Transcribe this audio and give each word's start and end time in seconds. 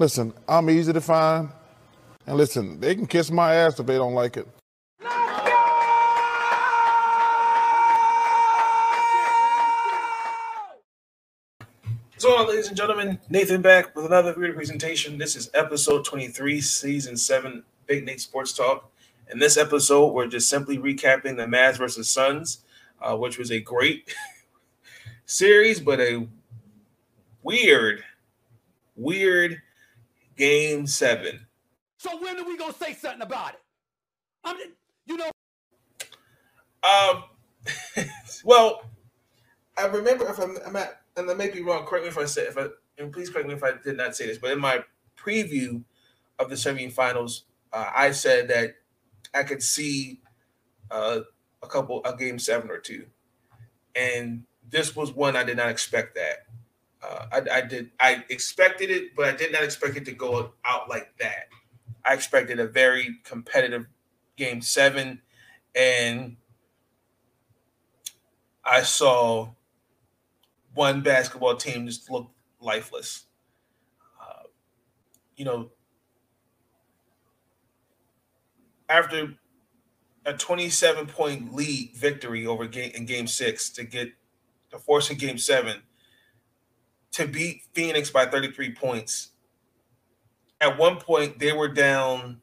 Listen, 0.00 0.34
I'm 0.48 0.68
easy 0.70 0.92
to 0.92 1.00
find. 1.00 1.50
And 2.26 2.36
listen, 2.36 2.80
they 2.80 2.96
can 2.96 3.06
kiss 3.06 3.30
my 3.30 3.54
ass 3.54 3.78
if 3.78 3.86
they 3.86 3.94
don't 3.94 4.14
like 4.14 4.36
it. 4.36 4.48
So, 12.16 12.44
ladies 12.44 12.68
and 12.68 12.76
gentlemen, 12.76 13.20
Nathan 13.28 13.62
back 13.62 13.94
with 13.94 14.06
another 14.06 14.32
video 14.32 14.54
presentation. 14.54 15.16
This 15.16 15.36
is 15.36 15.50
episode 15.54 16.04
23, 16.04 16.60
season 16.60 17.16
7, 17.16 17.62
Big 17.86 18.04
Nate 18.04 18.20
Sports 18.20 18.52
Talk. 18.52 18.90
In 19.30 19.38
this 19.38 19.56
episode, 19.56 20.12
we're 20.12 20.26
just 20.26 20.48
simply 20.48 20.78
recapping 20.78 21.36
the 21.36 21.44
Mavs 21.44 21.76
versus 21.76 22.10
Suns, 22.10 22.64
uh, 23.00 23.16
which 23.16 23.38
was 23.38 23.52
a 23.52 23.60
great 23.60 24.12
series, 25.26 25.78
but 25.80 26.00
a 26.00 26.26
weird, 27.42 28.02
weird 28.96 29.60
game 30.36 30.86
seven. 30.86 31.46
So 31.98 32.20
when 32.20 32.38
are 32.38 32.44
we 32.44 32.56
gonna 32.56 32.72
say 32.74 32.94
something 32.94 33.22
about 33.22 33.54
it? 33.54 33.60
I 34.44 34.54
mean, 34.54 34.72
you 35.06 35.16
know. 35.16 35.30
Um. 36.82 37.24
well, 38.44 38.84
I 39.76 39.86
remember 39.86 40.28
if 40.28 40.38
I'm, 40.38 40.56
I'm 40.66 40.76
at, 40.76 41.00
and 41.16 41.30
I 41.30 41.34
may 41.34 41.50
be 41.50 41.62
wrong. 41.62 41.84
Correct 41.86 42.04
me 42.04 42.08
if 42.08 42.18
I 42.18 42.24
say 42.26 42.42
if 42.42 42.58
I, 42.58 42.66
and 42.98 43.12
please 43.12 43.30
correct 43.30 43.48
me 43.48 43.54
if 43.54 43.64
I 43.64 43.72
did 43.82 43.96
not 43.96 44.14
say 44.14 44.26
this. 44.26 44.38
But 44.38 44.52
in 44.52 44.60
my 44.60 44.84
preview 45.16 45.82
of 46.38 46.50
the 46.50 46.56
semifinals, 46.56 47.42
uh, 47.72 47.90
I 47.94 48.10
said 48.12 48.48
that 48.48 48.76
I 49.34 49.42
could 49.42 49.62
see 49.62 50.20
uh, 50.90 51.20
a 51.62 51.66
couple 51.66 52.02
a 52.04 52.16
game 52.16 52.38
seven 52.38 52.70
or 52.70 52.78
two, 52.78 53.06
and 53.94 54.44
this 54.68 54.94
was 54.94 55.12
one 55.12 55.36
I 55.36 55.44
did 55.44 55.56
not 55.56 55.70
expect 55.70 56.14
that. 56.16 56.43
Uh, 57.04 57.26
I, 57.32 57.58
I, 57.58 57.60
did. 57.60 57.90
I 58.00 58.24
expected 58.30 58.90
it, 58.90 59.14
but 59.16 59.26
I 59.26 59.32
did 59.36 59.52
not 59.52 59.62
expect 59.62 59.96
it 59.96 60.04
to 60.06 60.12
go 60.12 60.52
out 60.64 60.88
like 60.88 61.12
that. 61.18 61.48
I 62.04 62.14
expected 62.14 62.60
a 62.60 62.66
very 62.66 63.16
competitive 63.24 63.86
game 64.36 64.62
seven, 64.62 65.20
and 65.74 66.36
I 68.64 68.82
saw 68.82 69.50
one 70.74 71.02
basketball 71.02 71.56
team 71.56 71.86
just 71.86 72.10
look 72.10 72.30
lifeless. 72.60 73.26
Uh, 74.20 74.44
you 75.36 75.44
know, 75.44 75.70
after 78.88 79.34
a 80.26 80.32
27 80.32 81.06
point 81.06 81.54
lead 81.54 81.92
victory 81.94 82.46
over 82.46 82.66
game 82.66 82.92
in 82.94 83.04
game 83.04 83.26
six 83.26 83.68
to 83.70 83.84
get 83.84 84.12
to 84.70 84.78
force 84.78 85.10
in 85.10 85.18
game 85.18 85.38
seven 85.38 85.82
to 87.14 87.28
beat 87.28 87.62
Phoenix 87.72 88.10
by 88.10 88.26
33 88.26 88.74
points. 88.74 89.30
At 90.60 90.76
one 90.78 90.96
point, 90.96 91.38
they 91.38 91.52
were 91.52 91.68
down 91.68 92.40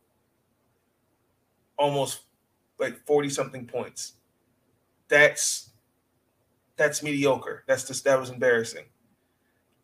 almost 1.77 2.21
like 2.79 3.05
40 3.05 3.29
something 3.29 3.65
points. 3.65 4.13
That's 5.09 5.71
that's 6.77 7.03
mediocre. 7.03 7.63
That's 7.67 7.85
just 7.85 8.05
that 8.05 8.17
was 8.17 8.29
embarrassing. 8.29 8.85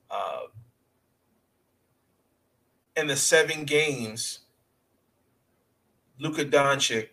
Uh, 0.10 0.44
in 2.96 3.08
the 3.08 3.16
seven 3.16 3.66
games, 3.66 4.40
Luka 6.18 6.46
Doncic, 6.46 7.10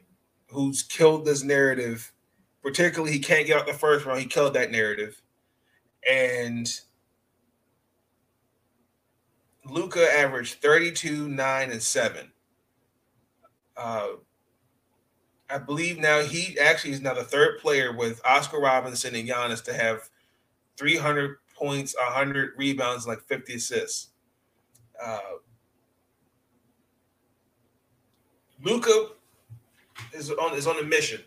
who's 0.47 0.83
killed 0.83 1.25
this 1.25 1.43
narrative, 1.43 2.13
particularly 2.63 3.13
he 3.13 3.19
can't 3.19 3.47
get 3.47 3.59
out 3.59 3.67
the 3.67 3.75
first 3.75 4.07
round, 4.07 4.21
he 4.21 4.27
killed 4.27 4.55
that 4.55 4.71
narrative. 4.71 5.21
And 6.09 6.71
Luka 9.69 10.07
averaged 10.17 10.61
32, 10.61 11.29
9, 11.29 11.71
and 11.71 11.83
7. 11.83 12.31
Uh, 13.77 14.07
I 15.51 15.59
believe 15.59 15.99
now 15.99 16.21
he 16.21 16.59
actually 16.59 16.93
is 16.93 17.01
now 17.01 17.15
the 17.15 17.25
third 17.25 17.59
player 17.61 17.93
with 17.93 18.21
Oscar 18.25 18.61
Robinson 18.61 19.15
and 19.15 19.29
Giannis 19.29 19.63
to 19.65 19.75
have 19.75 20.09
300 20.77 21.37
points, 21.55 21.95
100 21.97 22.53
rebounds, 22.57 23.07
like 23.07 23.21
50 23.23 23.55
assists. 23.55 24.09
Uh, 25.03 25.19
Luka 28.63 29.09
is 30.13 30.31
on 30.31 30.55
is 30.57 30.67
on 30.67 30.79
a 30.79 30.83
mission. 30.83 31.21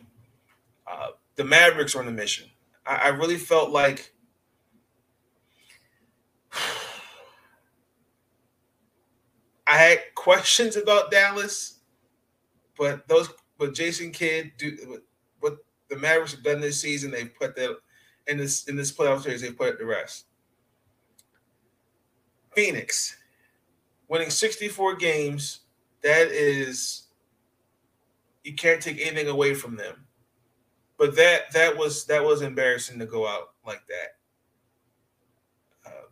Uh, 0.90 1.10
the 1.36 1.44
Mavericks 1.44 1.96
are 1.96 2.02
on 2.02 2.08
a 2.08 2.12
mission. 2.12 2.50
I, 2.86 2.96
I 2.96 3.08
really 3.10 3.38
felt 3.38 3.70
like 3.70 4.14
I 9.68 9.78
had 9.78 10.00
questions 10.16 10.78
about 10.78 11.12
Dallas, 11.12 11.80
but 12.78 13.08
those 13.08 13.30
but 13.58 13.74
Jason 13.74 14.12
Kidd 14.12 14.54
do 14.58 15.02
what 15.40 15.58
the 15.90 15.98
Mavericks 15.98 16.32
have 16.34 16.44
done 16.44 16.62
this 16.62 16.82
season. 16.82 17.12
They've 17.12 17.34
put 17.34 17.56
that 17.56 17.78
in 18.28 18.38
this 18.38 18.68
in 18.68 18.76
this 18.76 18.92
playoff 18.92 19.24
series. 19.24 19.42
They 19.42 19.52
put 19.52 19.78
to 19.78 19.86
rest. 19.86 20.26
Phoenix 22.54 23.18
winning 24.08 24.30
64 24.30 24.96
games. 24.96 25.62
That 26.02 26.28
is 26.28 27.08
you 28.44 28.54
can't 28.54 28.82
take 28.82 29.00
anything 29.02 29.28
away 29.28 29.54
from 29.54 29.76
them. 29.76 30.06
But 30.98 31.16
that 31.18 31.52
that 31.54 31.78
was 31.78 32.06
that 32.06 32.24
was 32.24 32.42
embarrassing 32.42 33.00
to 33.00 33.06
go 33.06 33.28
out 33.28 33.50
like 33.66 33.84
that. 33.88 34.16
Uh, 35.86 36.08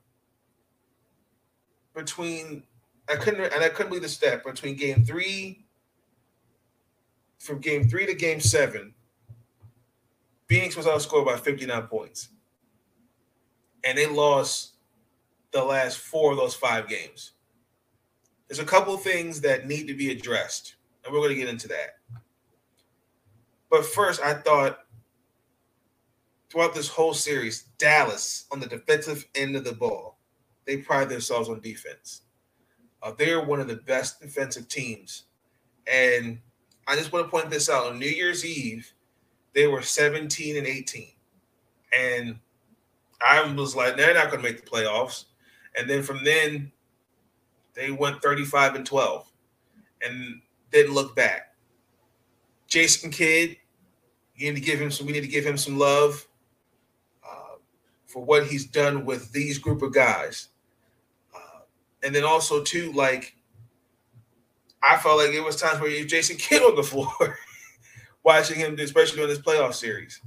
between 1.94 2.64
I 3.10 3.16
couldn't 3.16 3.54
and 3.54 3.64
I 3.64 3.70
couldn't 3.70 3.90
believe 3.90 4.04
the 4.04 4.10
stat 4.10 4.44
between 4.44 4.76
game 4.76 5.06
three 5.06 5.66
from 7.40 7.60
game 7.60 7.88
three 7.88 8.06
to 8.06 8.14
game 8.14 8.40
seven, 8.40 8.94
Phoenix 10.48 10.76
was 10.76 10.86
outscored 10.86 11.26
by 11.26 11.38
59 11.38 11.84
points. 11.84 12.30
And 13.84 13.98
they 13.98 14.08
lost 14.08 14.76
the 15.52 15.64
last 15.64 16.00
four 16.00 16.32
of 16.32 16.38
those 16.38 16.56
five 16.56 16.88
games. 16.88 17.34
There's 18.48 18.60
a 18.60 18.66
couple 18.66 18.98
things 18.98 19.42
that 19.42 19.68
need 19.68 19.88
to 19.88 19.94
be 19.94 20.12
addressed, 20.12 20.76
and 21.04 21.14
we're 21.14 21.20
going 21.20 21.30
to 21.30 21.36
get 21.36 21.50
into 21.50 21.68
that. 21.70 21.98
But 23.70 23.86
first, 23.86 24.22
I 24.22 24.34
thought 24.34 24.80
throughout 26.50 26.74
this 26.74 26.88
whole 26.88 27.14
series, 27.14 27.64
Dallas 27.78 28.46
on 28.52 28.60
the 28.60 28.68
defensive 28.68 29.26
end 29.36 29.56
of 29.56 29.64
the 29.64 29.74
ball, 29.74 30.18
they 30.66 30.78
pride 30.78 31.10
themselves 31.10 31.50
on 31.50 31.60
defense. 31.62 32.22
Uh, 33.06 33.12
they're 33.20 33.46
one 33.46 33.60
of 33.60 33.68
the 33.68 33.76
best 33.76 34.20
defensive 34.20 34.68
teams. 34.68 35.26
And 35.86 36.40
I 36.88 36.96
just 36.96 37.14
want 37.14 37.28
to 37.28 37.30
point 37.30 37.52
this 37.52 37.70
out 37.70 37.86
on 37.86 38.00
New 38.00 38.10
Year's 38.10 38.44
Eve, 38.44 38.92
they 39.54 39.68
were 39.68 39.84
17 39.84 40.58
and 40.58 40.66
18. 40.66 41.10
And 41.98 42.40
I 43.22 43.54
was 43.54 43.76
like, 43.76 43.96
they're 43.96 44.16
not 44.16 44.32
going 44.32 44.44
to 44.44 44.50
make 44.50 44.66
the 44.66 44.70
playoffs. 44.70 45.26
And 45.78 45.88
then 45.88 46.02
from 46.02 46.24
then, 46.24 46.72
they 47.76 47.92
went 47.92 48.24
35 48.24 48.76
and 48.76 48.86
12 48.86 49.32
and 50.02 50.42
didn't 50.72 50.96
look 50.96 51.16
back. 51.16 51.54
Jason 52.68 53.12
Kidd, 53.12 53.56
you 54.36 54.52
need 54.52 54.60
to 54.60 54.66
give 54.66 54.82
him 54.82 54.90
some, 54.90 55.06
we 55.06 55.14
need 55.14 55.22
to 55.22 55.28
give 55.28 55.46
him 55.46 55.58
some 55.58 55.78
love 55.78 56.28
uh, 57.24 57.58
for 58.08 58.24
what 58.24 58.48
he's 58.48 58.66
done 58.66 59.06
with 59.06 59.32
these 59.32 59.60
group 59.60 59.84
of 59.84 59.94
guys 59.94 60.50
and 62.06 62.14
then 62.14 62.24
also 62.24 62.64
too, 62.64 62.92
like 62.94 63.36
I 64.84 64.98
felt 64.98 65.18
like 65.18 65.32
it 65.32 65.44
was 65.44 65.56
times 65.56 65.80
where 65.80 65.90
you 65.90 66.06
Jason 66.06 66.38
Kidd 66.40 66.62
on 66.62 66.76
the 66.76 66.84
floor, 66.84 67.38
watching 68.24 68.58
him, 68.58 68.78
especially 68.80 69.24
in 69.24 69.30
this 69.30 69.40
playoff 69.40 69.74
series. 69.74 70.22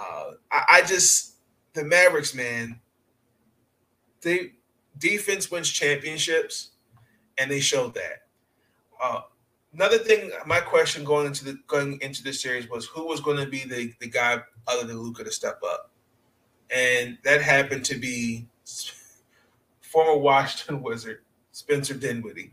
Uh, 0.00 0.32
I, 0.50 0.64
I 0.70 0.82
just 0.82 1.34
the 1.74 1.84
Mavericks, 1.84 2.34
man. 2.34 2.80
They 4.22 4.52
defense 4.98 5.50
wins 5.50 5.68
championships, 5.68 6.70
and 7.38 7.50
they 7.50 7.60
showed 7.60 7.94
that. 7.94 8.22
Uh, 9.02 9.20
another 9.74 9.98
thing, 9.98 10.30
my 10.46 10.60
question 10.60 11.04
going 11.04 11.26
into 11.26 11.44
the 11.44 11.58
going 11.66 11.98
into 12.00 12.22
this 12.22 12.40
series 12.40 12.68
was 12.70 12.86
who 12.86 13.06
was 13.06 13.20
going 13.20 13.36
to 13.36 13.46
be 13.46 13.64
the 13.64 13.92
the 14.00 14.08
guy 14.08 14.38
other 14.66 14.86
than 14.86 14.98
Luka 14.98 15.24
to 15.24 15.30
step 15.30 15.60
up, 15.62 15.90
and 16.74 17.18
that 17.24 17.42
happened 17.42 17.84
to 17.86 17.96
be 17.98 18.46
former 19.90 20.16
Washington 20.16 20.82
Wizard, 20.84 21.20
Spencer 21.52 21.94
Dinwiddie. 21.94 22.52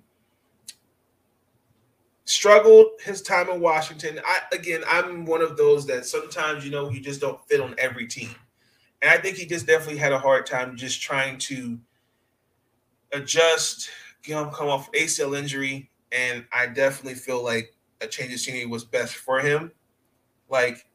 Struggled 2.26 2.88
his 3.06 3.22
time 3.22 3.50
in 3.50 3.62
Washington. 3.62 4.20
I 4.26 4.40
again, 4.52 4.82
I'm 4.86 5.26
one 5.26 5.42
of 5.42 5.56
those 5.56 5.86
that 5.88 6.06
sometimes 6.06 6.66
you 6.66 6.72
know 6.72 6.90
you 6.90 7.00
just 7.00 7.22
don't 7.22 7.42
fit 7.48 7.62
on 7.62 7.74
every 7.78 8.06
team, 8.06 8.36
and 9.02 9.10
I 9.10 9.18
think 9.18 9.38
he 9.38 9.46
just 9.46 9.66
definitely 9.66 9.98
had 9.98 10.12
a 10.12 10.20
hard 10.20 10.46
time 10.46 10.76
just 10.76 11.02
trying 11.02 11.38
to 11.40 11.80
adjust. 13.14 13.90
You 14.26 14.36
know, 14.36 14.48
come 14.48 14.68
off 14.68 14.92
ACL 14.92 15.38
injury, 15.38 15.90
and 16.12 16.44
I 16.52 16.68
definitely 16.68 17.16
feel 17.16 17.42
like 17.42 17.74
a 18.02 18.08
change 18.08 18.34
of 18.34 18.40
scenery 18.42 18.66
was 18.66 18.84
best 18.84 19.16
for 19.16 19.40
him. 19.40 19.72
Like 20.50 20.86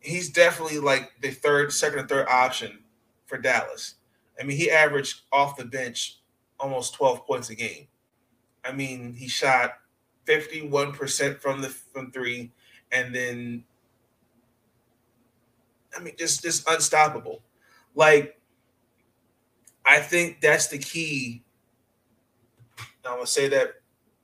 he's 0.00 0.30
definitely 0.30 0.80
like 0.80 1.12
the 1.20 1.30
third, 1.30 1.72
second, 1.72 2.00
or 2.00 2.06
third 2.08 2.26
option 2.28 2.80
for 3.26 3.38
Dallas 3.38 3.94
I 4.40 4.44
mean, 4.44 4.56
he 4.56 4.70
averaged 4.70 5.22
off 5.32 5.56
the 5.56 5.64
bench 5.64 6.20
almost 6.58 6.94
12 6.94 7.26
points 7.26 7.50
a 7.50 7.54
game. 7.54 7.88
I 8.64 8.72
mean, 8.72 9.14
he 9.14 9.28
shot 9.28 9.74
51% 10.26 11.40
from 11.40 11.62
the 11.62 11.68
from 11.68 12.10
three, 12.10 12.52
and 12.90 13.14
then 13.14 13.64
I 15.96 16.00
mean, 16.00 16.14
just 16.18 16.42
just 16.42 16.68
unstoppable. 16.68 17.42
Like, 17.94 18.38
I 19.84 20.00
think 20.00 20.40
that's 20.40 20.66
the 20.66 20.78
key. 20.78 21.42
I'm 23.04 23.16
gonna 23.16 23.26
say 23.26 23.48
that 23.48 23.74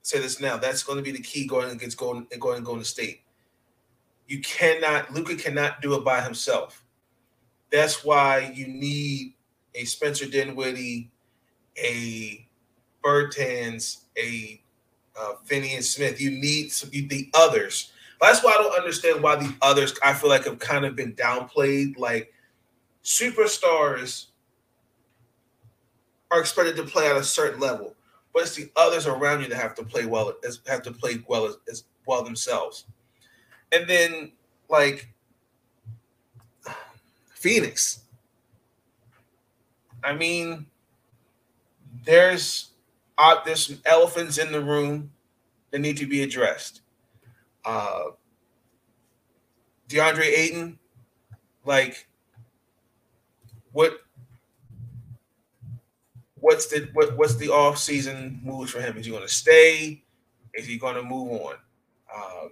say 0.03 0.19
this 0.19 0.41
now. 0.41 0.57
That's 0.57 0.83
going 0.83 0.99
to 0.99 1.05
be 1.05 1.13
the 1.13 1.23
key 1.23 1.47
going 1.47 1.71
against 1.71 1.97
going 1.97 2.27
and 2.31 2.41
going 2.41 2.57
and 2.57 2.67
Golden 2.67 2.85
State. 2.85 3.21
You 4.27 4.41
cannot 4.41 5.13
Luka 5.13 5.37
cannot 5.37 5.81
do 5.81 5.95
it 5.95 6.05
by 6.05 6.21
himself. 6.21 6.85
That's 7.71 8.05
why 8.05 8.53
you 8.55 8.67
need 8.67 9.35
a 9.75 9.85
Spencer 9.85 10.27
Dinwiddie, 10.27 11.11
a 11.77 12.47
Bertans, 13.05 14.05
a 14.17 14.63
uh, 15.21 15.35
and 15.51 15.85
Smith. 15.85 16.21
You 16.21 16.31
need 16.31 16.73
some, 16.73 16.91
the 16.91 17.31
others. 17.35 17.93
That's 18.21 18.43
why 18.43 18.53
I 18.53 18.63
don't 18.63 18.79
understand 18.79 19.23
why 19.23 19.37
the 19.37 19.55
others 19.61 19.95
I 20.03 20.15
feel 20.15 20.31
like 20.31 20.45
have 20.45 20.59
kind 20.59 20.85
of 20.85 20.95
been 20.95 21.15
downplayed. 21.15 21.99
Like 21.99 22.33
superstars 23.03 24.27
are 26.31 26.41
expected 26.41 26.77
to 26.77 26.85
play 26.85 27.11
at 27.11 27.17
a 27.17 27.25
certain 27.25 27.61
level, 27.61 27.95
but 28.33 28.43
it's 28.43 28.55
the 28.55 28.71
others 28.77 29.07
around 29.07 29.43
you 29.43 29.49
that 29.49 29.57
have 29.57 29.75
to 29.75 29.85
play 29.85 30.07
well, 30.07 30.33
as, 30.47 30.61
have 30.67 30.83
to 30.83 30.93
play 30.93 31.23
well 31.27 31.47
as, 31.47 31.57
as 31.69 31.85
well 32.07 32.23
themselves. 32.23 32.85
And 33.73 33.89
then 33.89 34.33
like 34.69 35.09
Phoenix. 37.35 38.05
I 40.05 40.13
mean, 40.15 40.67
there's 42.05 42.71
uh, 43.19 43.37
there's 43.45 43.67
some 43.67 43.79
elephants 43.85 44.39
in 44.39 44.53
the 44.53 44.61
room 44.61 45.13
that 45.71 45.81
need 45.81 45.97
to 45.99 46.07
be 46.07 46.23
addressed. 46.23 46.81
Uh, 47.65 48.05
DeAndre 49.89 50.27
Ayton, 50.27 50.79
like, 51.65 52.09
what? 53.73 53.99
What's 56.37 56.67
the 56.67 56.89
what? 56.93 57.17
What's 57.17 57.37
the 57.37 57.51
off 57.51 57.79
season 57.79 58.41
moves 58.43 58.71
for 58.71 58.81
him? 58.81 58.97
Is 58.97 59.07
he 59.07 59.13
going 59.13 59.23
to 59.23 59.33
stay? 59.33 60.03
Is 60.55 60.67
he 60.67 60.77
going 60.77 60.97
to 60.97 61.03
move 61.03 61.31
on? 61.31 61.55
Um, 62.15 62.51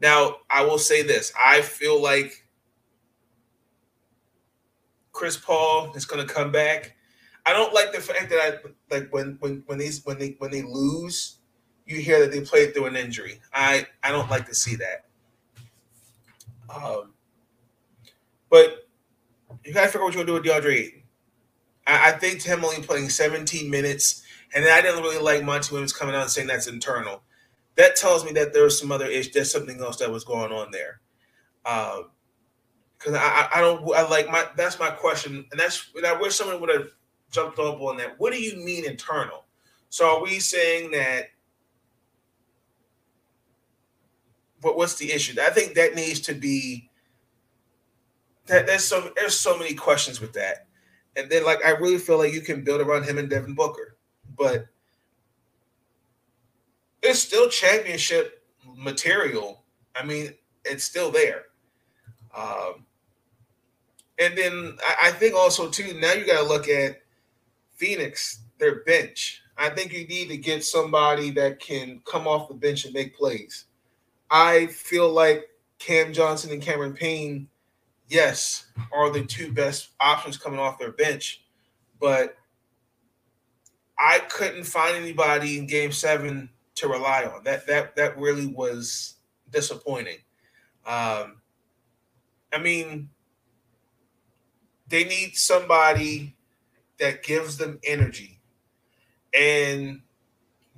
now, 0.00 0.36
I 0.48 0.64
will 0.64 0.78
say 0.78 1.02
this: 1.02 1.32
I 1.38 1.60
feel 1.60 2.00
like 2.02 2.41
Chris 5.22 5.36
Paul 5.36 5.92
is 5.94 6.04
going 6.04 6.26
to 6.26 6.34
come 6.34 6.50
back. 6.50 6.96
I 7.46 7.52
don't 7.52 7.72
like 7.72 7.92
the 7.92 8.00
fact 8.00 8.28
that 8.30 8.40
I 8.40 8.58
like 8.92 9.12
when 9.12 9.36
when 9.38 9.62
when 9.66 9.78
these 9.78 10.04
when 10.04 10.18
they 10.18 10.34
when 10.40 10.50
they 10.50 10.62
lose, 10.62 11.36
you 11.86 12.00
hear 12.00 12.18
that 12.18 12.32
they 12.32 12.40
played 12.40 12.74
through 12.74 12.86
an 12.86 12.96
injury. 12.96 13.38
I 13.54 13.86
I 14.02 14.10
don't 14.10 14.28
like 14.28 14.48
to 14.48 14.54
see 14.56 14.74
that. 14.74 15.04
Um, 16.68 17.12
but 18.50 18.88
you 19.64 19.72
gotta 19.72 19.86
figure 19.86 20.00
out 20.00 20.06
what 20.06 20.14
you're 20.14 20.24
gonna 20.24 20.42
do 20.42 20.50
with 20.50 20.64
DeAndre. 20.64 21.04
I, 21.86 22.08
I 22.08 22.12
think 22.18 22.42
him 22.42 22.64
only 22.64 22.82
playing 22.82 23.08
17 23.08 23.70
minutes, 23.70 24.24
and 24.56 24.64
I 24.64 24.82
didn't 24.82 25.04
really 25.04 25.22
like 25.22 25.44
Monty 25.44 25.70
Williams 25.70 25.92
coming 25.92 26.16
out 26.16 26.22
and 26.22 26.30
saying 26.32 26.48
that's 26.48 26.66
internal. 26.66 27.22
That 27.76 27.94
tells 27.94 28.24
me 28.24 28.32
that 28.32 28.52
there 28.52 28.64
was 28.64 28.76
some 28.76 28.90
other 28.90 29.06
issue. 29.06 29.30
There's 29.32 29.52
something 29.52 29.80
else 29.80 29.98
that 29.98 30.10
was 30.10 30.24
going 30.24 30.50
on 30.50 30.72
there. 30.72 31.00
Um, 31.64 32.10
because 33.02 33.18
I, 33.18 33.48
I 33.54 33.60
don't 33.60 33.82
I 33.94 34.08
like 34.08 34.30
my 34.30 34.46
that's 34.56 34.78
my 34.78 34.90
question, 34.90 35.44
and 35.50 35.60
that's 35.60 35.90
and 35.96 36.06
I 36.06 36.18
wish 36.18 36.34
someone 36.34 36.60
would 36.60 36.70
have 36.70 36.88
jumped 37.30 37.58
up 37.58 37.80
on 37.80 37.96
that. 37.96 38.18
What 38.18 38.32
do 38.32 38.40
you 38.40 38.64
mean 38.64 38.84
internal? 38.84 39.44
So 39.88 40.16
are 40.16 40.22
we 40.22 40.38
saying 40.38 40.92
that? 40.92 41.30
What 44.60 44.76
what's 44.76 44.96
the 44.96 45.12
issue? 45.12 45.40
I 45.40 45.50
think 45.50 45.74
that 45.74 45.94
needs 45.94 46.20
to 46.20 46.34
be. 46.34 46.88
That 48.46 48.66
there's 48.66 48.84
so 48.84 49.12
there's 49.16 49.38
so 49.38 49.58
many 49.58 49.74
questions 49.74 50.20
with 50.20 50.32
that, 50.34 50.66
and 51.16 51.30
then 51.30 51.44
like 51.44 51.64
I 51.64 51.70
really 51.70 51.98
feel 51.98 52.18
like 52.18 52.32
you 52.32 52.40
can 52.40 52.62
build 52.62 52.80
around 52.80 53.04
him 53.04 53.18
and 53.18 53.28
Devin 53.28 53.54
Booker, 53.54 53.96
but 54.36 54.66
it's 57.02 57.18
still 57.18 57.48
championship 57.48 58.44
material. 58.76 59.64
I 59.94 60.04
mean, 60.04 60.34
it's 60.64 60.84
still 60.84 61.10
there. 61.10 61.44
Um, 62.36 62.86
and 64.22 64.38
then 64.38 64.76
I, 64.86 65.08
I 65.08 65.10
think 65.12 65.34
also 65.34 65.68
too 65.68 65.98
now 66.00 66.12
you 66.12 66.26
got 66.26 66.42
to 66.42 66.48
look 66.48 66.68
at 66.68 67.02
Phoenix, 67.74 68.40
their 68.58 68.84
bench. 68.84 69.42
I 69.56 69.68
think 69.70 69.92
you 69.92 70.06
need 70.06 70.28
to 70.28 70.36
get 70.36 70.64
somebody 70.64 71.30
that 71.32 71.60
can 71.60 72.00
come 72.04 72.26
off 72.26 72.48
the 72.48 72.54
bench 72.54 72.84
and 72.84 72.94
make 72.94 73.16
plays. 73.16 73.66
I 74.30 74.66
feel 74.66 75.10
like 75.10 75.48
Cam 75.78 76.12
Johnson 76.12 76.52
and 76.52 76.62
Cameron 76.62 76.94
Payne, 76.94 77.48
yes, 78.08 78.66
are 78.92 79.10
the 79.10 79.24
two 79.24 79.52
best 79.52 79.90
options 80.00 80.36
coming 80.36 80.58
off 80.58 80.78
their 80.78 80.92
bench, 80.92 81.42
but 82.00 82.36
I 83.98 84.20
couldn't 84.20 84.64
find 84.64 84.96
anybody 84.96 85.58
in 85.58 85.66
Game 85.66 85.92
Seven 85.92 86.48
to 86.76 86.88
rely 86.88 87.24
on. 87.24 87.44
That 87.44 87.66
that 87.66 87.96
that 87.96 88.18
really 88.18 88.46
was 88.46 89.14
disappointing. 89.50 90.18
Um, 90.86 91.40
I 92.52 92.58
mean, 92.60 93.10
they 94.92 95.04
need 95.04 95.34
somebody 95.34 96.36
that 97.00 97.22
gives 97.22 97.56
them 97.56 97.80
energy. 97.82 98.38
And 99.34 100.02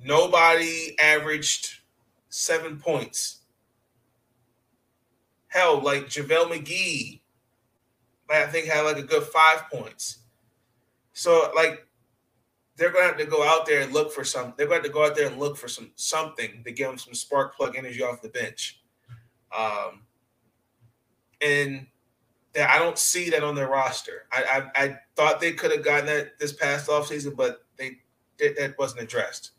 nobody 0.01 0.97
averaged 0.97 1.81
seven 2.29 2.79
points. 2.79 3.41
Hell, 5.49 5.81
like 5.81 6.05
JaVale 6.05 6.49
McGee, 6.49 7.19
I 8.29 8.45
think 8.45 8.67
had 8.67 8.83
like 8.83 8.97
a 8.97 9.03
good 9.03 9.23
five 9.23 9.69
points. 9.69 10.19
So 11.11 11.51
like 11.53 11.85
they're 12.77 12.91
gonna 12.91 13.07
have 13.07 13.17
to 13.17 13.25
go 13.25 13.43
out 13.43 13.65
there 13.65 13.81
and 13.81 13.91
look 13.91 14.13
for 14.13 14.23
some. 14.23 14.53
They're 14.55 14.67
to, 14.67 14.75
have 14.75 14.83
to 14.83 14.89
go 14.89 15.05
out 15.05 15.17
there 15.17 15.27
and 15.27 15.37
look 15.37 15.57
for 15.57 15.67
some 15.67 15.91
something 15.95 16.63
to 16.63 16.71
give 16.71 16.87
them 16.87 16.97
some 16.97 17.13
spark 17.13 17.57
plug 17.57 17.75
energy 17.75 18.01
off 18.01 18.21
the 18.21 18.29
bench. 18.29 18.79
Um, 19.57 20.03
and 21.41 21.87
that 22.55 22.69
I 22.69 22.79
don't 22.79 22.97
see 22.97 23.29
that 23.29 23.43
on 23.43 23.53
their 23.53 23.67
roster. 23.67 24.25
I 24.31 24.69
I, 24.75 24.83
I 24.83 24.99
thought 25.15 25.39
they 25.39 25.51
could 25.51 25.71
have 25.71 25.83
gotten 25.83 26.07
that 26.07 26.39
this 26.39 26.53
past 26.53 26.89
offseason, 26.89 27.35
but 27.35 27.65
they 27.77 27.99
that 28.39 28.75
wasn't 28.79 29.01
addressed. 29.01 29.51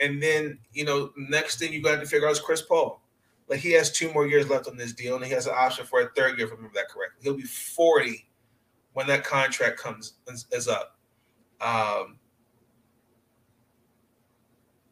And 0.00 0.22
then 0.22 0.58
you 0.72 0.84
know, 0.84 1.12
next 1.16 1.58
thing 1.58 1.72
you 1.72 1.82
got 1.82 2.00
to 2.00 2.06
figure 2.06 2.26
out 2.26 2.32
is 2.32 2.40
Chris 2.40 2.62
Paul. 2.62 3.00
Like 3.48 3.60
he 3.60 3.72
has 3.72 3.92
two 3.92 4.12
more 4.12 4.26
years 4.26 4.48
left 4.48 4.66
on 4.66 4.76
this 4.76 4.92
deal, 4.92 5.16
and 5.16 5.24
he 5.24 5.30
has 5.32 5.46
an 5.46 5.54
option 5.56 5.84
for 5.86 6.00
a 6.00 6.08
third 6.10 6.36
year. 6.36 6.46
If 6.46 6.52
I 6.52 6.56
remember 6.56 6.74
that 6.74 6.88
correctly, 6.88 7.22
he'll 7.22 7.36
be 7.36 7.42
forty 7.42 8.26
when 8.92 9.06
that 9.06 9.24
contract 9.24 9.78
comes 9.78 10.14
is, 10.50 10.68
up. 10.68 10.98
Um, 11.60 12.18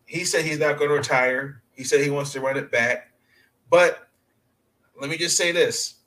he 0.06 0.24
said 0.24 0.44
he's 0.44 0.58
not 0.58 0.78
going 0.78 0.90
to 0.90 0.96
retire. 0.96 1.62
He 1.72 1.84
said 1.84 2.00
he 2.00 2.10
wants 2.10 2.32
to 2.32 2.40
run 2.40 2.56
it 2.56 2.70
back. 2.70 3.12
But 3.70 4.08
let 5.00 5.10
me 5.10 5.16
just 5.16 5.36
say 5.36 5.52
this: 5.52 5.99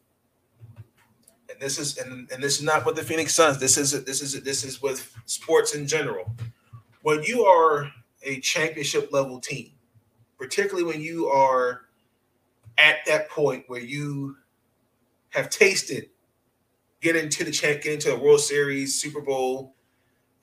this 1.64 1.80
is 1.80 1.98
and, 1.98 2.30
and 2.32 2.44
this 2.44 2.58
is 2.58 2.64
not 2.64 2.86
with 2.86 2.96
the 2.96 3.04
Phoenix 3.04 3.34
Suns. 3.34 3.58
This 3.58 3.78
is 3.78 4.04
this 4.04 4.22
is 4.22 4.42
this 4.44 4.64
is 4.64 4.82
with 4.82 5.16
sports 5.26 5.74
in 5.74 5.88
general. 5.88 6.36
When 7.02 7.24
you 7.24 7.46
are 7.46 7.92
a 8.24 8.40
championship 8.42 9.12
level 9.12 9.40
team, 9.40 9.72
particularly 10.38 10.84
when 10.84 11.02
you 11.02 11.28
are 11.28 11.82
at 12.78 12.98
that 13.06 13.30
point 13.30 13.66
where 13.68 13.82
you 13.82 14.38
have 15.30 15.50
tasted 15.50 16.10
get 17.02 17.16
into 17.16 17.44
the 17.44 17.52
champ, 17.52 17.82
get 17.82 17.94
into 17.94 18.10
the 18.10 18.18
World 18.18 18.40
Series, 18.40 19.00
Super 19.00 19.20
Bowl, 19.20 19.76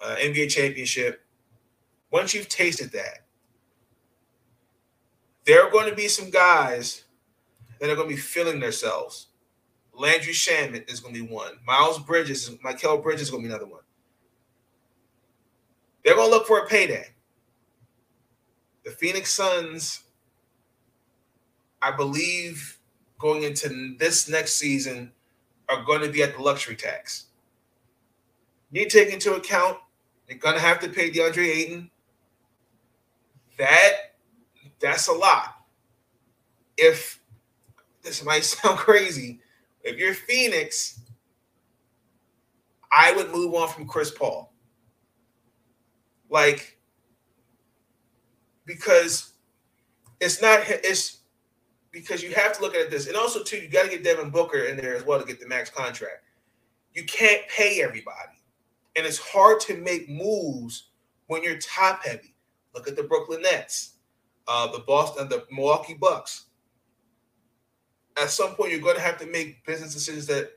uh, 0.01 0.17
NBA 0.17 0.51
championship. 0.51 1.25
Once 2.11 2.35
you've 2.35 2.49
tasted 2.49 2.93
that, 2.93 3.25
there 5.47 5.65
are 5.65 5.71
going 5.71 5.89
to 5.89 5.97
be 5.97 6.07
some 6.07 6.31
guys 6.31 7.05
that 7.81 7.89
are 7.89 7.97
going 7.97 8.09
to 8.09 8.15
be 8.15 8.21
feeling 8.21 8.61
themselves 8.61 9.29
Landry 9.95 10.33
Shamet 10.33 10.91
is 10.91 11.01
going 11.01 11.15
to 11.15 11.23
be 11.23 11.33
one. 11.33 11.55
Miles 11.67 11.99
Bridges, 11.99 12.51
Mikal 12.65 13.03
Bridges 13.03 13.23
is 13.23 13.31
going 13.31 13.43
to 13.43 13.49
be 13.49 13.55
another 13.55 13.71
one. 13.71 13.83
They're 16.05 16.15
going 16.15 16.31
to 16.31 16.35
look 16.35 16.47
for 16.47 16.61
a 16.61 16.67
payday. 16.67 17.07
The 18.85 18.91
Phoenix 18.93 19.33
Suns, 19.33 20.05
I 21.83 21.91
believe, 21.91 22.79
going 23.19 23.43
into 23.43 23.97
this 23.99 24.29
next 24.29 24.55
season, 24.57 25.13
are 25.69 25.85
going 25.85 26.01
to 26.01 26.09
be 26.09 26.23
at 26.23 26.35
the 26.35 26.43
luxury 26.43 26.77
tax. 26.77 27.27
You 28.73 28.89
take 28.89 29.13
into 29.13 29.35
account 29.35 29.79
they're 30.31 30.39
going 30.39 30.55
to 30.55 30.61
have 30.61 30.79
to 30.81 30.89
pay 30.89 31.11
DeAndre 31.11 31.45
Ayton. 31.45 31.91
That 33.59 33.93
that's 34.79 35.09
a 35.09 35.13
lot. 35.13 35.57
If 36.77 37.21
this 38.03 38.25
might 38.25 38.45
sound 38.45 38.79
crazy, 38.79 39.41
if 39.83 39.99
you're 39.99 40.15
Phoenix, 40.15 41.01
I 42.93 43.13
would 43.15 43.31
move 43.31 43.55
on 43.55 43.69
from 43.69 43.87
Chris 43.87 44.11
Paul. 44.11 44.53
Like, 46.31 46.79
because 48.67 49.33
it's 50.21 50.43
not 50.43 50.61
it's 50.69 51.21
because 51.93 52.23
you 52.23 52.35
have 52.35 52.55
to 52.57 52.63
look 52.63 52.75
at 52.75 52.91
this, 52.91 53.07
and 53.09 53.17
also 53.17 53.43
too, 53.43 53.59
you 53.59 53.69
got 53.69 53.85
to 53.85 53.91
get 53.91 54.05
Devin 54.05 54.31
Booker 54.31 54.61
in 54.61 54.77
there 54.77 54.95
as 54.97 55.05
well 55.05 55.21
to 55.21 55.27
get 55.27 55.41
the 55.41 55.49
max 55.49 55.71
contract. 55.71 56.25
You 56.95 57.05
can't 57.05 57.43
pay 57.49 57.83
everybody, 57.83 58.43
and 58.97 59.07
it's 59.07 59.19
hard 59.19 59.61
to 59.63 59.77
make 59.77 60.09
moves 60.09 60.89
when 61.29 61.43
you're 61.43 61.59
top 61.59 62.05
heavy. 62.05 62.35
Look 62.75 62.89
at 62.89 62.97
the 62.97 63.03
Brooklyn 63.05 63.43
Nets, 63.43 63.95
uh, 64.49 64.71
the 64.73 64.81
Boston, 64.81 65.29
the 65.29 65.45
Milwaukee 65.51 65.95
Bucks. 65.95 66.47
At 68.21 68.31
some 68.31 68.55
point, 68.55 68.71
you're 68.71 68.81
going 68.81 68.97
to 68.97 69.03
have 69.03 69.19
to 69.19 69.27
make 69.27 69.65
business 69.65 69.95
decisions 69.95 70.27
that 70.27 70.53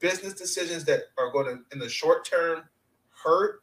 business 0.00 0.34
decisions 0.34 0.84
that 0.84 1.04
are 1.18 1.30
going 1.30 1.46
to, 1.46 1.62
in 1.72 1.78
the 1.78 1.88
short 1.88 2.24
term, 2.24 2.62
hurt, 3.22 3.62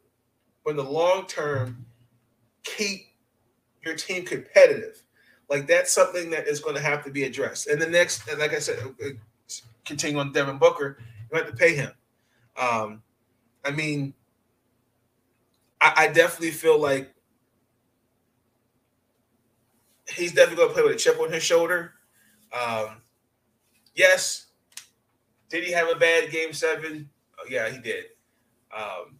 but 0.63 0.72
in 0.72 0.77
the 0.77 0.84
long 0.84 1.25
term, 1.27 1.86
keep 2.63 3.08
your 3.84 3.96
team 3.96 4.25
competitive. 4.25 5.03
Like 5.50 5.67
that's 5.67 5.91
something 5.91 6.29
that 6.31 6.48
is 6.48 6.60
going 6.62 6.75
to 6.75 6.81
have 6.81 7.03
to 7.03 7.12
be 7.12 7.24
addressed. 7.24 7.67
And 7.67 7.81
the 7.81 7.88
next, 7.88 8.27
and 8.27 8.39
like 8.39 8.53
I 8.53 8.60
said, 8.60 8.79
uh, 8.79 9.10
continue 9.86 10.20
on 10.20 10.31
Devin 10.31 10.58
Booker, 10.58 10.98
you 11.31 11.38
have 11.38 11.48
to 11.48 11.55
pay 11.55 11.75
him. 11.75 11.91
Um, 12.58 13.03
I 13.65 13.72
mean, 13.72 14.13
I, 15.81 15.93
I 15.98 16.08
definitely 16.08 16.51
feel 16.51 16.79
like 16.79 17.13
he's 20.08 20.31
definitely 20.31 20.58
going 20.58 20.70
to 20.70 20.74
play 20.74 20.84
with 20.84 20.93
a 20.93 20.98
chip 20.98 21.20
on 21.20 21.31
his 21.31 21.43
shoulder. 21.43 21.93
Um, 22.53 23.01
yes, 24.01 24.48
did 25.50 25.63
he 25.63 25.72
have 25.72 25.89
a 25.89 25.96
bad 25.96 26.31
game 26.31 26.53
seven? 26.53 27.10
Oh, 27.39 27.46
yeah, 27.50 27.70
he 27.70 27.77
did. 27.77 28.05
Um, 28.75 29.20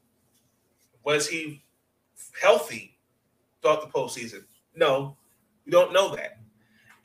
was 1.04 1.28
he 1.28 1.64
healthy 2.42 2.98
throughout 3.62 3.82
the 3.82 4.00
postseason? 4.00 4.44
No, 4.76 5.18
we 5.66 5.72
don't 5.72 5.94
know 5.94 6.16
that. 6.16 6.40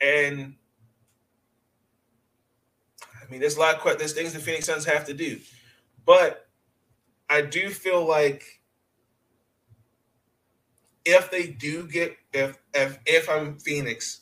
And 0.01 0.55
I 3.03 3.29
mean, 3.29 3.39
there's 3.39 3.57
a 3.57 3.59
lot 3.59 3.85
of 3.85 3.99
there's 3.99 4.13
things 4.13 4.33
the 4.33 4.39
Phoenix 4.39 4.65
Suns 4.65 4.85
have 4.85 5.05
to 5.05 5.13
do, 5.13 5.39
but 6.05 6.47
I 7.29 7.41
do 7.41 7.69
feel 7.69 8.07
like 8.07 8.61
if 11.05 11.29
they 11.29 11.47
do 11.47 11.87
get 11.87 12.17
if 12.33 12.57
if 12.73 12.99
if 13.05 13.29
I'm 13.29 13.59
Phoenix, 13.59 14.21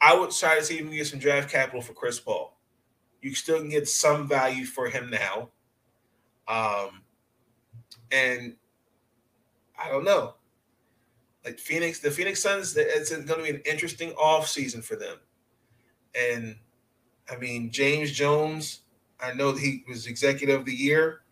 I 0.00 0.14
would 0.14 0.30
try 0.30 0.58
to 0.58 0.64
see 0.64 0.74
if 0.76 0.82
we 0.82 0.88
can 0.88 0.96
get 0.96 1.06
some 1.06 1.18
draft 1.18 1.50
capital 1.50 1.80
for 1.80 1.92
Chris 1.92 2.20
Paul. 2.20 2.56
You 3.22 3.34
still 3.34 3.58
can 3.58 3.70
get 3.70 3.88
some 3.88 4.28
value 4.28 4.64
for 4.64 4.88
him 4.88 5.10
now. 5.10 5.48
Um, 6.48 7.02
and 8.12 8.56
I 9.78 9.88
don't 9.88 10.04
know. 10.04 10.34
Like 11.44 11.58
Phoenix, 11.58 12.00
the 12.00 12.10
Phoenix 12.10 12.42
Suns, 12.42 12.76
it's 12.76 13.10
going 13.10 13.26
to 13.26 13.42
be 13.42 13.50
an 13.50 13.62
interesting 13.64 14.12
off 14.12 14.48
season 14.48 14.82
for 14.82 14.96
them. 14.96 15.18
And 16.14 16.56
I 17.30 17.36
mean, 17.36 17.70
James 17.70 18.12
Jones, 18.12 18.80
I 19.20 19.32
know 19.32 19.52
he 19.52 19.84
was 19.88 20.06
executive 20.06 20.60
of 20.60 20.66
the 20.66 20.74
year, 20.74 21.22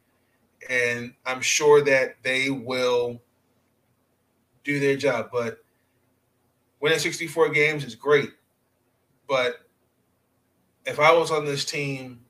and 0.69 1.15
I'm 1.27 1.41
sure 1.41 1.83
that 1.85 2.17
they 2.23 2.51
will 2.51 3.21
do 4.63 4.81
their 4.81 4.97
job. 4.97 5.31
But 5.33 5.59
winning 6.81 6.99
64 6.99 7.51
games 7.51 7.85
is 7.85 7.95
great. 7.95 8.31
But 9.29 9.61
if 10.87 11.01
I 11.01 11.13
was 11.13 11.31
on 11.31 11.45
this 11.45 11.65
team, 11.65 12.21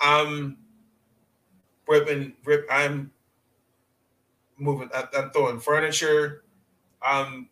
I'm 0.00 0.58
ripping, 1.86 2.34
rip. 2.44 2.66
I'm 2.70 3.10
moving. 4.58 4.90
I'm 4.94 5.30
throwing 5.30 5.60
furniture. 5.60 6.44
I'm 7.02 7.48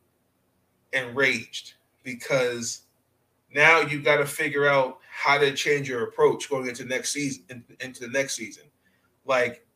enraged 0.93 1.75
because 2.03 2.83
now 3.55 3.81
you 3.81 4.01
got 4.01 4.17
to 4.17 4.27
figure 4.27 4.67
out 4.67 4.99
how 5.11 5.39
to 5.39 5.53
change 5.53 5.89
your 5.89 6.05
approach 6.05 6.49
going 6.49 6.69
into 6.69 6.85
next 6.85 7.13
season. 7.13 7.65
Into 7.81 8.01
the 8.01 8.09
next 8.09 8.35
season, 8.35 8.65
like 9.27 9.67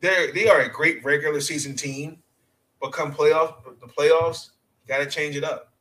they're 0.00 0.32
they 0.32 0.48
are 0.48 0.60
a 0.60 0.68
great 0.68 1.04
regular 1.04 1.40
season 1.40 1.76
team, 1.76 2.22
but 2.80 2.92
come 2.92 3.12
playoff 3.12 3.56
the 3.64 3.86
playoffs, 3.86 4.50
got 4.88 4.98
to 4.98 5.06
change 5.06 5.36
it 5.36 5.44
up. 5.44 5.72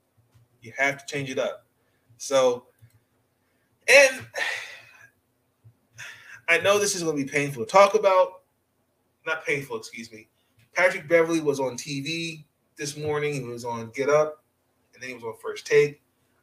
You 0.61 0.73
have 0.77 1.05
to 1.05 1.11
change 1.11 1.29
it 1.29 1.39
up. 1.39 1.65
So, 2.17 2.65
and 3.87 4.21
I 6.49 6.59
know 6.59 6.79
this 6.79 6.95
is 6.95 7.03
going 7.03 7.17
to 7.17 7.23
be 7.23 7.29
painful 7.29 7.65
to 7.65 7.71
talk 7.71 7.95
about. 7.95 8.41
Not 9.25 9.45
painful, 9.45 9.77
excuse 9.77 10.11
me. 10.11 10.29
Patrick 10.73 11.09
Beverley 11.09 11.41
was 11.41 11.59
on 11.59 11.75
TV 11.75 12.45
this 12.77 12.95
morning. 12.95 13.33
He 13.33 13.41
was 13.41 13.65
on 13.65 13.91
Get 13.95 14.09
Up, 14.09 14.43
and 14.93 15.01
then 15.01 15.09
he 15.09 15.15
was 15.15 15.23
on 15.23 15.33
First 15.41 15.65
Take. 15.65 16.01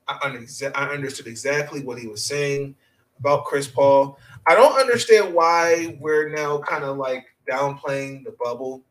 I, 0.08 0.36
I 0.74 0.86
understood 0.88 1.26
exactly 1.26 1.82
what 1.82 1.98
he 1.98 2.08
was 2.08 2.24
saying 2.24 2.74
about 3.18 3.44
Chris 3.44 3.68
Paul. 3.68 4.18
I 4.46 4.54
don't 4.54 4.78
understand 4.78 5.32
why 5.32 5.96
we're 6.00 6.28
now 6.28 6.58
kind 6.58 6.84
of 6.84 6.98
like 6.98 7.24
downplaying 7.50 8.24
the 8.24 8.34
bubble. 8.42 8.82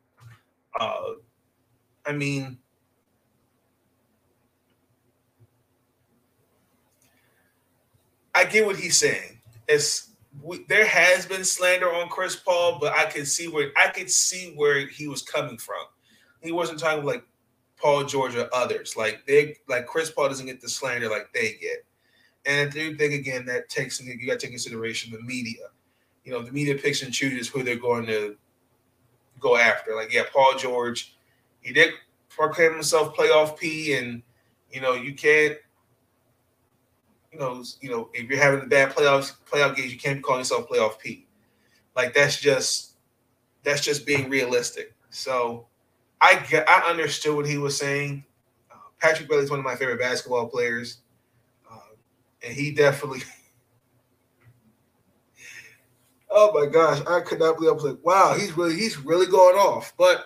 Uh, 0.79 1.11
I 2.05 2.13
mean, 2.13 2.57
I 8.43 8.49
get 8.49 8.65
what 8.65 8.75
he's 8.75 8.97
saying. 8.97 9.39
It's 9.69 10.09
we, 10.41 10.65
there 10.67 10.85
has 10.85 11.25
been 11.25 11.45
slander 11.45 11.93
on 11.93 12.09
Chris 12.09 12.35
Paul, 12.35 12.77
but 12.81 12.91
I 12.93 13.05
could 13.05 13.27
see 13.27 13.47
where 13.47 13.71
I 13.77 13.87
could 13.87 14.11
see 14.11 14.53
where 14.55 14.85
he 14.87 15.07
was 15.07 15.21
coming 15.21 15.57
from. 15.57 15.85
He 16.41 16.51
wasn't 16.51 16.79
talking 16.79 17.05
like 17.05 17.23
Paul 17.77 18.03
George 18.03 18.35
or 18.35 18.49
others. 18.53 18.97
Like 18.97 19.25
they 19.25 19.55
like 19.69 19.85
Chris 19.85 20.11
Paul 20.11 20.27
doesn't 20.27 20.45
get 20.45 20.59
the 20.59 20.67
slander 20.67 21.09
like 21.09 21.31
they 21.33 21.53
get. 21.61 21.85
And 22.45 22.67
I 22.67 22.71
do 22.71 22.97
think 22.97 23.13
again 23.13 23.45
that 23.45 23.69
takes 23.69 24.01
you 24.01 24.27
got 24.27 24.33
to 24.33 24.39
take 24.39 24.51
consideration 24.51 25.13
the 25.13 25.21
media. 25.21 25.67
You 26.25 26.33
know, 26.33 26.41
the 26.41 26.51
media 26.51 26.75
picks 26.75 27.01
and 27.01 27.13
chooses 27.13 27.47
who 27.47 27.63
they're 27.63 27.75
going 27.77 28.05
to 28.07 28.35
go 29.39 29.55
after. 29.57 29.95
Like, 29.95 30.13
yeah, 30.13 30.23
Paul 30.31 30.53
George, 30.57 31.15
he 31.61 31.73
did 31.73 31.93
proclaim 32.29 32.73
himself 32.73 33.15
playoff 33.15 33.57
P, 33.57 33.93
and 33.93 34.21
you 34.69 34.81
know, 34.81 34.93
you 34.93 35.13
can't 35.13 35.57
you 37.33 37.39
know, 37.39 37.63
you 37.81 37.89
know, 37.89 38.09
if 38.13 38.29
you're 38.29 38.39
having 38.39 38.61
a 38.61 38.67
bad 38.67 38.91
playoffs 38.91 39.33
playoff 39.51 39.75
games, 39.75 39.91
you 39.91 39.99
can't 39.99 40.19
be 40.19 40.21
calling 40.21 40.41
yourself 40.41 40.69
playoff 40.69 40.99
P. 40.99 41.25
Like 41.95 42.13
that's 42.13 42.39
just 42.39 42.93
that's 43.63 43.81
just 43.81 44.05
being 44.05 44.29
realistic. 44.29 44.93
So 45.09 45.67
I 46.21 46.35
get 46.49 46.69
I 46.69 46.89
understood 46.89 47.35
what 47.35 47.47
he 47.47 47.57
was 47.57 47.77
saying. 47.77 48.23
Uh, 48.71 48.75
Patrick 48.99 49.27
Beverley 49.27 49.45
is 49.45 49.49
one 49.49 49.59
of 49.59 49.65
my 49.65 49.75
favorite 49.75 49.99
basketball 49.99 50.47
players, 50.47 50.99
uh, 51.71 51.95
and 52.43 52.53
he 52.53 52.71
definitely. 52.71 53.23
oh 56.29 56.51
my 56.53 56.67
gosh, 56.67 57.01
I 57.07 57.21
could 57.21 57.39
not 57.39 57.55
believe 57.57 57.71
I 57.71 57.73
was 57.73 57.83
like, 57.83 58.03
wow, 58.03 58.35
he's 58.37 58.55
really 58.55 58.75
he's 58.75 58.99
really 58.99 59.27
going 59.27 59.55
off. 59.55 59.93
But 59.97 60.25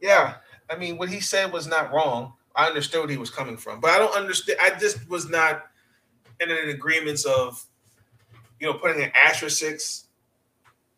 yeah, 0.00 0.36
I 0.70 0.76
mean, 0.76 0.96
what 0.96 1.08
he 1.08 1.20
said 1.20 1.52
was 1.52 1.66
not 1.66 1.92
wrong. 1.92 2.34
I 2.54 2.66
understood 2.66 3.08
he 3.10 3.16
was 3.16 3.30
coming 3.30 3.56
from, 3.56 3.80
but 3.80 3.90
I 3.90 3.98
don't 3.98 4.14
understand. 4.14 4.58
I 4.62 4.78
just 4.78 5.08
was 5.08 5.28
not 5.28 5.64
in 6.40 6.50
an 6.50 6.68
agreement 6.68 7.24
of, 7.24 7.64
you 8.60 8.66
know, 8.66 8.74
putting 8.74 9.02
an 9.02 9.12
asterisk 9.14 10.06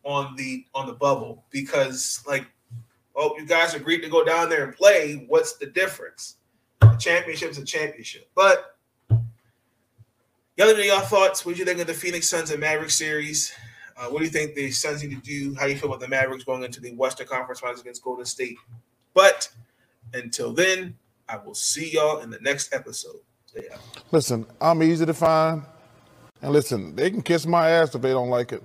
on 0.03 0.35
the 0.35 0.65
on 0.75 0.85
the 0.87 0.93
bubble 0.93 1.45
because, 1.49 2.23
like, 2.27 2.45
oh, 3.15 3.35
you 3.37 3.45
guys 3.45 3.73
agreed 3.73 4.01
to 4.01 4.09
go 4.09 4.23
down 4.23 4.49
there 4.49 4.65
and 4.65 4.75
play. 4.75 5.25
What's 5.27 5.57
the 5.57 5.67
difference? 5.67 6.37
A 6.81 6.95
championship's 6.97 7.57
a 7.57 7.65
championship. 7.65 8.29
But 8.35 8.77
y'all 9.09 9.17
know 10.57 10.73
your 10.73 10.99
thoughts. 11.01 11.45
What 11.45 11.55
do 11.55 11.59
you 11.59 11.65
think 11.65 11.79
of 11.79 11.87
the 11.87 11.93
Phoenix 11.93 12.29
Suns 12.29 12.51
and 12.51 12.59
Mavericks 12.59 12.95
series? 12.95 13.53
Uh, 13.97 14.07
what 14.07 14.19
do 14.19 14.25
you 14.25 14.31
think 14.31 14.55
the 14.55 14.71
Suns 14.71 15.01
need 15.01 15.11
to 15.11 15.21
do? 15.21 15.55
How 15.55 15.65
do 15.65 15.71
you 15.71 15.77
feel 15.77 15.89
about 15.89 16.01
the 16.01 16.07
Mavericks 16.07 16.43
going 16.43 16.63
into 16.63 16.81
the 16.81 16.93
Western 16.95 17.27
Conference 17.27 17.61
Finals 17.61 17.81
against 17.81 18.03
Golden 18.03 18.25
State? 18.25 18.57
But 19.13 19.49
until 20.13 20.51
then, 20.51 20.97
I 21.27 21.37
will 21.37 21.55
see 21.55 21.91
y'all 21.93 22.19
in 22.19 22.29
the 22.29 22.39
next 22.41 22.73
episode. 22.73 23.19
Stay 23.45 23.67
out. 23.73 23.79
Listen, 24.11 24.45
I'm 24.61 24.83
easy 24.83 25.05
to 25.05 25.13
find. 25.13 25.63
And 26.41 26.51
listen, 26.51 26.95
they 26.95 27.09
can 27.09 27.21
kiss 27.21 27.45
my 27.45 27.69
ass 27.69 27.95
if 27.95 28.01
they 28.01 28.11
don't 28.11 28.29
like 28.29 28.51
it. 28.51 28.63